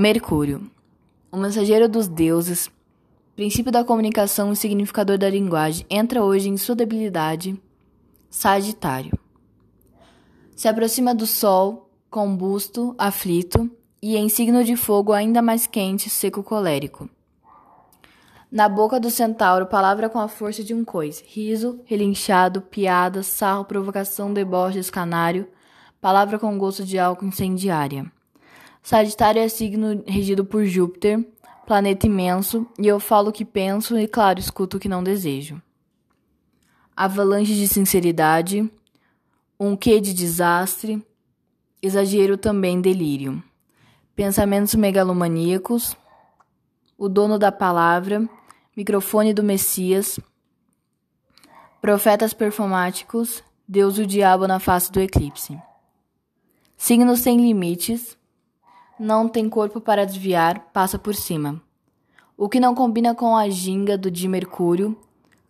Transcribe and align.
Mercúrio, 0.00 0.70
o 1.30 1.36
mensageiro 1.36 1.86
dos 1.86 2.08
deuses, 2.08 2.70
princípio 3.36 3.70
da 3.70 3.84
comunicação 3.84 4.50
e 4.50 4.56
significador 4.56 5.18
da 5.18 5.28
linguagem, 5.28 5.84
entra 5.90 6.24
hoje 6.24 6.48
em 6.48 6.56
sua 6.56 6.74
debilidade. 6.74 7.60
Sagitário. 8.30 9.12
Se 10.56 10.68
aproxima 10.68 11.14
do 11.14 11.26
Sol, 11.26 11.90
combusto, 12.08 12.94
aflito, 12.96 13.70
e 14.00 14.16
em 14.16 14.30
signo 14.30 14.64
de 14.64 14.74
fogo 14.74 15.12
ainda 15.12 15.42
mais 15.42 15.66
quente, 15.66 16.08
seco 16.08 16.42
colérico. 16.42 17.06
Na 18.50 18.70
boca 18.70 18.98
do 18.98 19.10
centauro, 19.10 19.66
palavra 19.66 20.08
com 20.08 20.18
a 20.18 20.28
força 20.28 20.64
de 20.64 20.72
um 20.72 20.82
coice, 20.82 21.22
riso, 21.26 21.78
relinchado, 21.84 22.62
piada, 22.62 23.22
sarro, 23.22 23.66
provocação, 23.66 24.32
deboche, 24.32 24.78
escanário, 24.78 25.46
palavra 26.00 26.38
com 26.38 26.56
gosto 26.56 26.86
de 26.86 26.98
álcool 26.98 27.26
incendiária. 27.26 28.10
Sagitário 28.82 29.40
é 29.40 29.48
signo 29.48 30.02
regido 30.06 30.44
por 30.44 30.64
Júpiter, 30.64 31.24
planeta 31.66 32.06
imenso, 32.06 32.66
e 32.78 32.86
eu 32.86 32.98
falo 32.98 33.28
o 33.28 33.32
que 33.32 33.44
penso 33.44 33.98
e, 33.98 34.08
claro, 34.08 34.40
escuto 34.40 34.76
o 34.76 34.80
que 34.80 34.88
não 34.88 35.02
desejo. 35.02 35.60
Avalanche 36.96 37.54
de 37.54 37.68
sinceridade, 37.68 38.70
um 39.58 39.76
quê 39.76 40.00
de 40.00 40.12
desastre, 40.12 41.04
exagero 41.82 42.36
também 42.36 42.80
delírio. 42.80 43.42
Pensamentos 44.16 44.74
megalomaníacos, 44.74 45.96
o 46.98 47.08
dono 47.08 47.38
da 47.38 47.52
palavra, 47.52 48.28
microfone 48.76 49.32
do 49.32 49.42
Messias, 49.42 50.18
profetas 51.80 52.34
perfumáticos, 52.34 53.42
Deus 53.66 53.98
e 53.98 54.02
o 54.02 54.06
diabo 54.06 54.46
na 54.46 54.58
face 54.58 54.90
do 54.90 55.00
eclipse. 55.00 55.56
Signos 56.76 57.20
sem 57.20 57.40
limites, 57.40 58.18
não 59.00 59.26
tem 59.26 59.48
corpo 59.48 59.80
para 59.80 60.04
desviar, 60.04 60.68
passa 60.74 60.98
por 60.98 61.14
cima. 61.14 61.58
O 62.36 62.50
que 62.50 62.60
não 62.60 62.74
combina 62.74 63.14
com 63.14 63.34
a 63.34 63.48
ginga 63.48 63.96
do 63.96 64.10
de 64.10 64.28
Mercúrio, 64.28 64.94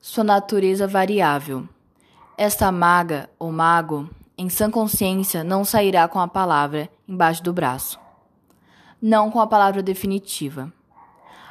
sua 0.01 0.23
natureza 0.23 0.87
variável. 0.87 1.69
Esta 2.39 2.71
maga 2.71 3.29
ou 3.41 3.51
mago, 3.51 4.09
em 4.39 4.49
sã 4.49 4.71
consciência, 4.71 5.43
não 5.43 5.65
sairá 5.65 6.07
com 6.07 6.21
a 6.21 6.29
palavra 6.29 6.89
embaixo 7.09 7.43
do 7.43 7.53
braço. 7.53 7.99
Não 9.03 9.33
com 9.33 9.41
a 9.41 9.49
palavra 9.49 9.83
definitiva. 9.83 10.73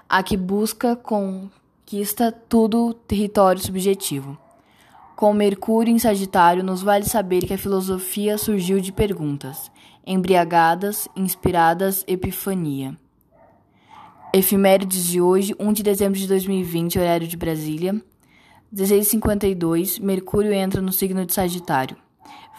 A 0.07 0.23
que 0.23 0.37
busca 0.37 0.95
conquista 0.95 2.31
tudo 2.31 2.93
território 2.93 3.61
subjetivo. 3.61 4.37
Com 5.17 5.33
Mercúrio 5.33 5.93
em 5.93 5.99
Sagitário, 5.99 6.63
nos 6.63 6.81
vale 6.81 7.03
saber 7.03 7.45
que 7.45 7.53
a 7.53 7.57
filosofia 7.57 8.37
surgiu 8.37 8.79
de 8.79 8.93
perguntas 8.93 9.69
embriagadas, 10.05 11.07
inspiradas, 11.15 12.03
epifania. 12.07 12.97
Efemérides 14.33 15.05
de 15.05 15.19
hoje, 15.19 15.55
1 15.59 15.73
de 15.73 15.83
dezembro 15.83 16.19
de 16.19 16.27
2020, 16.27 16.99
horário 16.99 17.27
de 17.27 17.35
Brasília. 17.35 17.93
1652, 18.71 19.97
Mercúrio 19.99 20.53
entra 20.53 20.81
no 20.81 20.91
signo 20.91 21.25
de 21.25 21.33
Sagitário. 21.33 21.97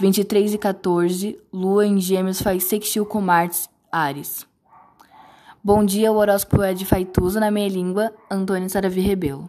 23 0.01 0.55
e 0.55 0.59
14, 0.59 1.39
Lua 1.53 1.87
em 1.87 2.01
Gêmeos 2.01 2.43
faz 2.43 2.65
sextil 2.65 3.07
com 3.07 3.21
Marte, 3.21 3.69
Ares. 3.93 4.47
Bom 5.63 5.85
dia, 5.85 6.11
o 6.11 6.17
horóscopo 6.17 6.63
é 6.63 6.73
de 6.73 6.87
Faituza 6.87 7.39
na 7.39 7.51
minha 7.51 7.69
língua, 7.69 8.13
Antônio 8.31 8.69
Saravi 8.71 9.01
Rebelo. 9.01 9.49